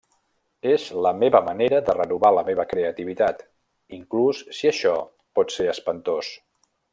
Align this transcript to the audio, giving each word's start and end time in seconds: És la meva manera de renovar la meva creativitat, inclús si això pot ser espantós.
És 0.69 0.85
la 1.07 1.11
meva 1.23 1.41
manera 1.49 1.81
de 1.89 1.95
renovar 1.97 2.31
la 2.37 2.43
meva 2.49 2.65
creativitat, 2.71 3.45
inclús 4.01 4.41
si 4.61 4.71
això 4.71 4.97
pot 5.41 5.55
ser 5.59 5.69
espantós. 5.77 6.33